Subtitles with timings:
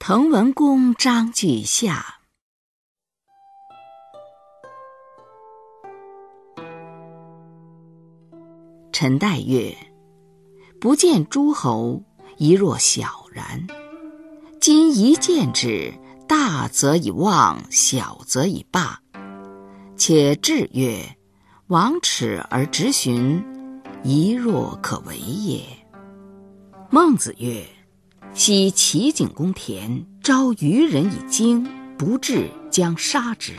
[0.00, 2.20] 滕文公章句下。
[8.92, 9.76] 陈代曰
[10.80, 12.04] ：“不见诸侯，
[12.36, 13.66] 一若小然。
[14.60, 15.92] 今一见之，
[16.28, 19.02] 大则以望，小则以霸。
[19.96, 21.16] 且至曰
[21.66, 23.44] ：‘王耻而直寻，
[24.04, 25.64] 一若可为也。’”
[26.88, 27.66] 孟子曰。
[28.34, 33.54] 昔齐景公田招渔人以经，不至将杀之。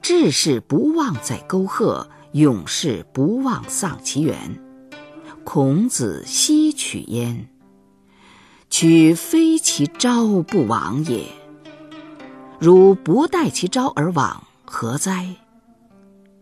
[0.00, 4.36] 志士不忘在沟壑，勇士不忘丧其源。
[5.42, 7.48] 孔子奚取焉？
[8.70, 11.26] 取非其招不往也。
[12.60, 15.34] 如不待其招而往，何哉？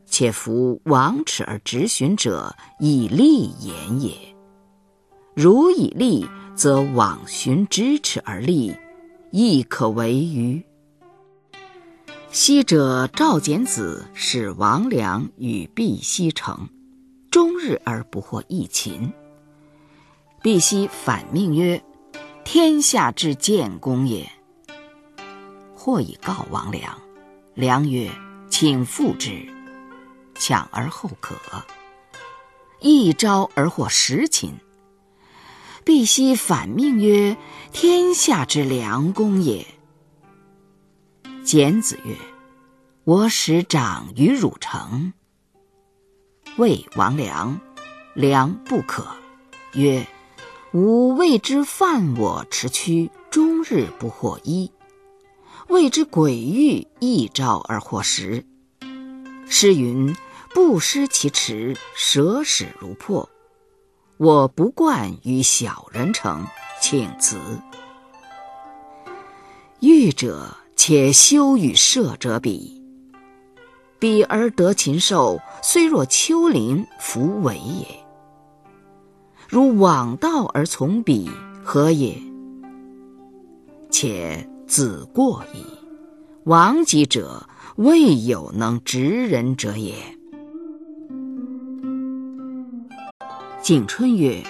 [0.04, 4.12] 且夫往耻而直循者，以利言也。
[5.34, 6.26] 如以利。
[6.56, 8.74] 则往循咫尺而立，
[9.30, 10.64] 亦可为于。
[12.30, 16.68] 昔者赵简子使王良与毕奚成，
[17.30, 19.12] 终日而不获一秦。
[20.42, 21.82] 毕奚反命曰
[22.42, 24.26] ：“天下之建功也。”
[25.76, 26.98] 或以告王良，
[27.54, 28.10] 良曰
[28.48, 29.46] ：“请复之，
[30.34, 31.34] 抢而后可。”
[32.80, 34.54] 一朝而获十秦。
[35.86, 37.36] 毕奚反命曰
[37.72, 39.64] ：“天下之良公也。”
[41.46, 42.16] 简子曰
[43.04, 45.12] ：“我使长于汝城。”
[46.58, 47.60] 谓王良，
[48.14, 49.06] 良不可。
[49.74, 50.04] 曰
[50.74, 54.72] ：“吾谓之犯我持躯，终日不获一；
[55.68, 58.44] 谓之鬼域，一朝而获十。
[59.48, 60.12] 诗云
[60.52, 63.30] ：‘不失其持，舍使如破。’”
[64.18, 66.46] 我不惯与小人成，
[66.80, 67.36] 请辞。
[69.80, 72.82] 欲者且修与射者比，
[73.98, 77.86] 比而得禽兽，虽若丘陵，弗为也。
[79.48, 81.30] 如往道而从彼，
[81.62, 82.16] 何也？
[83.90, 85.62] 且子过矣。
[86.44, 87.46] 亡己者，
[87.76, 90.15] 未有能执人者也。
[93.66, 94.44] 景春曰：“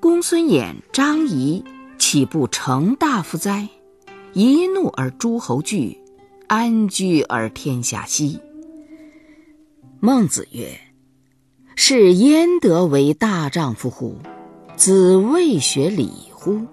[0.00, 1.64] 公孙衍、张仪
[1.96, 3.70] 岂不成大夫哉？
[4.34, 5.98] 一怒而诸侯惧，
[6.46, 8.38] 安居而天下息。”
[9.98, 10.78] 孟子曰
[11.74, 14.18] ：“是焉得为大丈夫乎？
[14.76, 16.66] 子未学礼乎？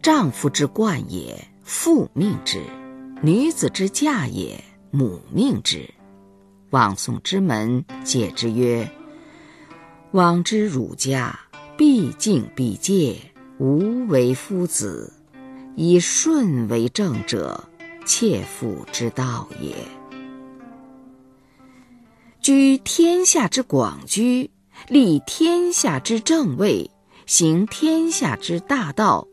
[0.00, 2.60] 丈夫之冠也，父命之；
[3.22, 5.90] 女子之嫁也，母命之。
[6.70, 8.88] 望宋之门，解之曰。”
[10.12, 11.40] 往之儒家，
[11.74, 13.16] 必敬必戒，
[13.58, 15.10] 无为夫子，
[15.74, 17.64] 以顺为正者，
[18.04, 19.74] 切腹之道也。
[22.42, 24.50] 居天下之广居，
[24.86, 26.90] 立天下之正位，
[27.24, 29.26] 行天下之大道，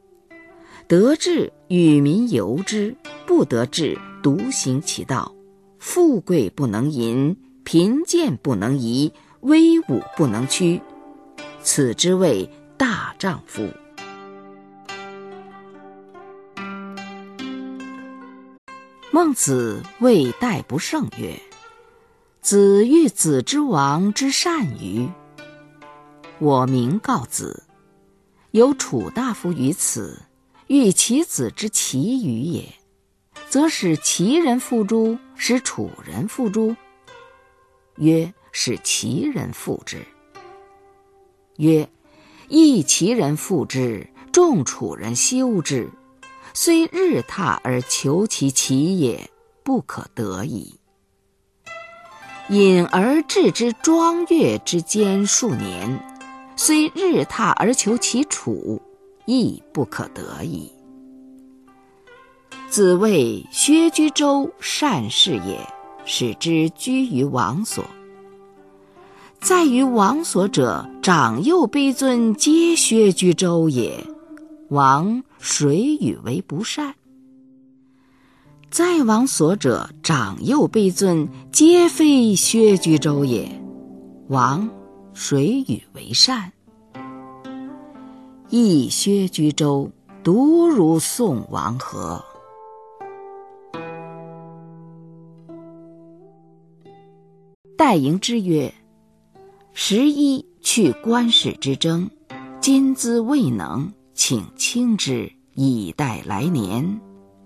[0.88, 2.96] 得志与民由之，
[3.28, 5.36] 不得志独行其道。
[5.78, 7.36] 富贵不能淫，
[7.66, 9.12] 贫贱不能移。
[9.42, 10.82] 威武不能屈，
[11.62, 13.70] 此之谓大丈夫。
[19.12, 21.40] 孟子谓戴不胜曰
[22.42, 25.10] ：“子欲子之王之善于？
[26.40, 27.64] 我明告子，
[28.52, 30.22] 有楚大夫于此，
[30.68, 32.74] 欲其子之其余也，
[33.48, 35.18] 则使齐人负诸？
[35.36, 36.76] 使楚人负诸？”
[37.96, 38.34] 曰。
[38.62, 40.06] 使其人复之。
[41.56, 41.88] 曰：
[42.50, 45.90] 亦其人复之，众楚人修之，
[46.54, 49.30] 虽日踏而求其其也，
[49.64, 50.78] 不可得矣。
[52.50, 55.98] 隐而治之庄乐之间数年，
[56.58, 58.82] 虽日踏而求其楚，
[59.24, 60.70] 亦不可得矣。
[62.70, 65.66] 子谓薛居周善事也，
[66.04, 67.86] 使之居于王所。
[69.42, 74.06] 在于王所者，长幼卑尊皆薛居周也。
[74.68, 76.94] 王谁与为不善？
[78.70, 83.50] 在王所者，长幼卑尊皆非薛居周也。
[84.28, 84.70] 王
[85.14, 86.52] 谁与为善？
[88.50, 89.90] 亦薛居周，
[90.22, 92.24] 独如宋王何？
[97.78, 98.74] 戴迎之曰。
[99.74, 102.10] 十一去官事之争，
[102.60, 107.00] 今兹未能，请清之，以待来年。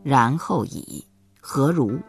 [0.04, 1.06] 然后已，
[1.40, 2.00] 何如？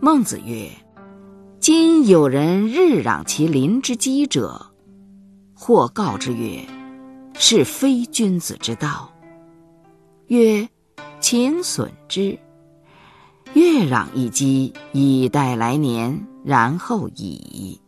[0.00, 0.70] 孟子曰
[1.60, 4.64] ：“今有人日攘其邻之饥者，
[5.54, 6.64] 或告之曰
[7.34, 9.12] ：‘是非君子之道。’
[10.28, 10.68] 曰
[11.20, 12.38] ：‘请损之。’
[13.56, 16.26] 越攘一击，以待来年。
[16.44, 17.80] 然后已。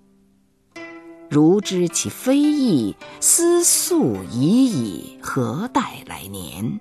[1.29, 6.81] 如知其非义，思速已矣，何待来年？”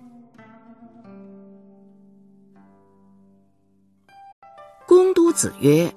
[4.88, 5.94] 公都子曰：“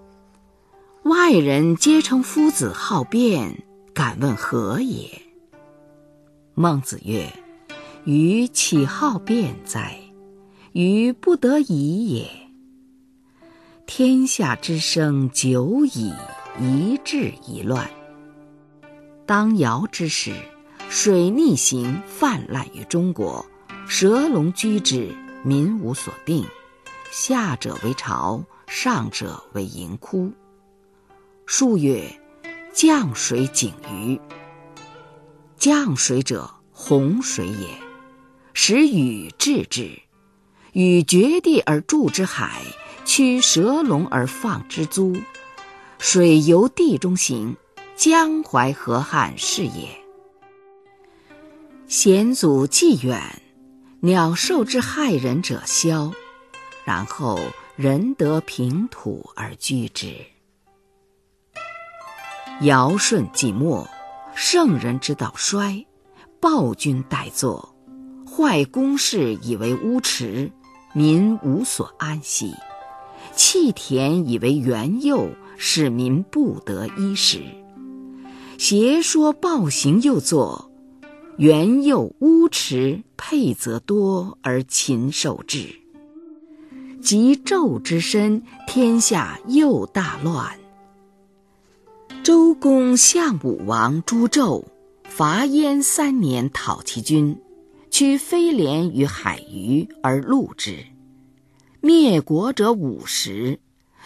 [1.05, 3.63] 外人皆称夫子好辩，
[3.95, 5.23] 敢问何也？”
[6.55, 7.33] 孟子曰
[8.05, 9.97] ：“予岂好辩哉？
[10.73, 12.50] 予不得已也。
[13.93, 16.15] 天下之生久矣，
[16.61, 17.91] 一治一乱。
[19.27, 20.33] 当尧之时，
[20.89, 23.45] 水逆行泛滥于中国，
[23.89, 26.47] 蛇龙居之，民无所定。
[27.11, 30.31] 下者为巢。”上者为盈窟，
[31.45, 32.21] 数月，
[32.73, 34.21] 降水井鱼。
[35.57, 37.67] 降水者，洪水也，
[38.55, 40.01] 使禹治之。
[40.75, 42.63] 禹掘地而筑之海，
[43.05, 45.17] 驱蛇龙而放之租，
[45.99, 47.57] 水由地中行，
[47.97, 49.89] 江淮河汉是也。
[51.87, 53.43] 先祖既远，
[54.01, 56.13] 鸟兽之害人者消，
[56.85, 57.39] 然后。
[57.77, 60.15] 人得平土而居之。
[62.61, 63.89] 尧舜既没，
[64.35, 65.87] 圣人之道衰，
[66.41, 67.75] 暴君代作，
[68.27, 70.53] 坏宫室以为乌池，
[70.93, 72.53] 民无所安息；
[73.43, 77.41] 弃田以为园囿，使民不得衣食。
[78.59, 80.71] 邪说暴行又作，
[81.39, 85.75] 园囿乌池配则多而禽兽至。
[87.01, 90.59] 及纣之身，天下又大乱。
[92.23, 94.63] 周公相武王诛纣，
[95.05, 97.41] 伐燕三年，讨其军，
[97.91, 100.85] 取飞廉于海隅而戮之。
[101.83, 103.59] 灭国者五十，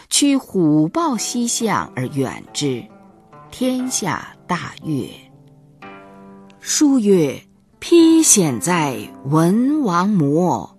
[0.09, 2.85] 驱虎豹犀象而远之，
[3.51, 5.09] 天下大悦。
[6.61, 7.43] 书曰
[7.81, 10.79] ：“披险在文王魔，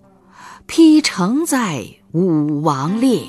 [0.66, 3.26] 披成在。”武王烈，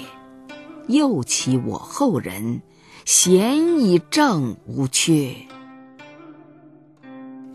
[0.86, 2.62] 又其我后人，
[3.04, 5.34] 贤以正无缺。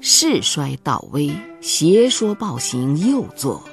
[0.02, 3.64] 世衰道危，邪说暴行又作，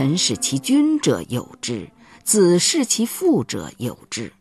[0.00, 1.86] 臣视其君者有之，
[2.24, 4.32] 子视其父者有之。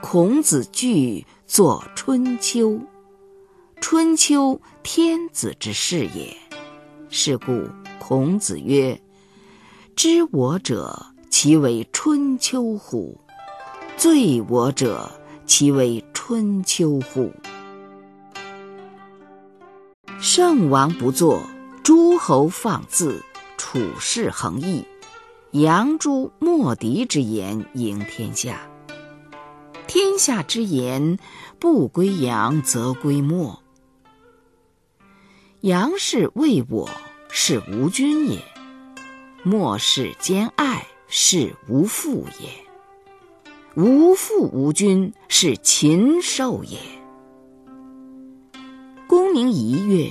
[0.00, 2.70] 孔子惧作《春秋》，
[3.82, 6.34] 春秋天子之事也，
[7.10, 8.98] 是故孔子曰
[9.94, 13.20] ：“知我者。”其为春秋乎？
[13.98, 15.12] 罪我者，
[15.44, 17.30] 其为春秋乎？
[20.18, 21.42] 圣王不作，
[21.82, 23.22] 诸侯放肆，
[23.72, 24.84] 处事横溢，
[25.52, 28.68] 扬诸莫敌之言，赢天下。
[29.86, 31.20] 天下之言，
[31.60, 33.62] 不归杨则归莫。
[35.60, 36.90] 杨氏为我，
[37.28, 38.40] 是无君也；
[39.44, 40.84] 莫氏兼爱。
[41.06, 42.48] 是无父也，
[43.76, 46.76] 无父无君，是禽兽也。
[49.06, 50.10] 公名一月：“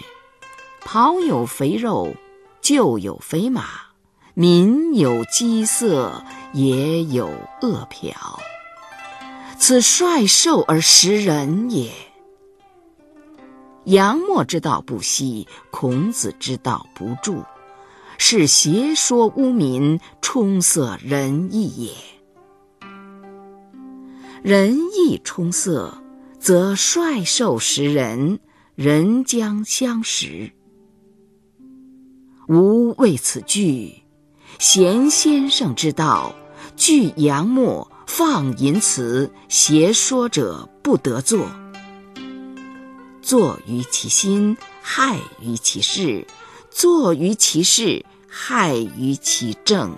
[0.82, 2.14] 庖有肥肉，
[2.70, 3.64] 厩有肥马，
[4.36, 6.24] 民有饥色，
[6.54, 7.28] 也有
[7.62, 8.14] 饿殍。
[9.58, 11.92] 此率兽而食人也。
[13.86, 17.44] 杨墨之道不息，孔子之道不著。”
[18.22, 21.94] 是邪说污民，充塞仁义也。
[24.44, 26.04] 仁义充塞，
[26.38, 28.40] 则率兽食人，
[28.76, 30.52] 人将相食。
[32.50, 34.02] 吾为此惧。
[34.58, 36.34] 贤先生之道，
[36.76, 41.48] 惧杨墨放淫辞，邪说者不得作。
[43.22, 46.26] 作于其心，害于其事。
[46.72, 49.96] 作于其事，害于其政。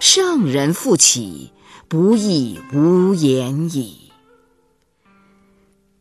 [0.00, 1.52] 圣人复起，
[1.88, 4.10] 不亦无言矣。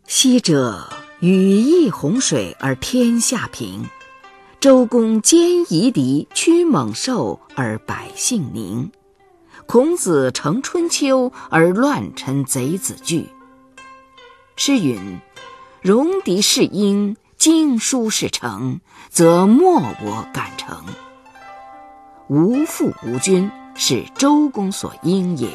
[0.05, 3.89] 昔者禹抑洪水而天下平，
[4.67, 8.91] 周公兼夷狄驱猛兽而百姓宁，
[9.65, 13.29] 孔子成春秋而乱臣贼子惧。
[14.57, 15.21] 诗云
[15.81, 20.83] ：“戎狄是鹰。”经书是成，则莫我敢成。
[22.27, 25.47] 无父无君，是周公所应也。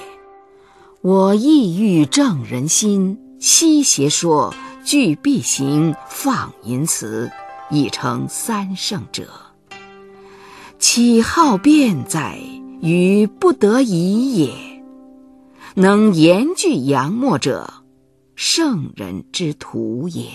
[1.02, 4.54] 我意欲正人心，悉邪说，
[4.87, 7.31] 具必行，放淫辞，
[7.73, 9.29] 以成三圣者。
[10.79, 12.38] 岂好辩哉？
[12.83, 14.52] 于不得已也。
[15.75, 17.73] 能言句扬墨者，
[18.35, 20.26] 圣人之徒也。